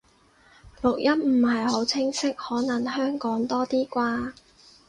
[0.81, 4.33] 錄音唔係好清晰，可能香港多啲啩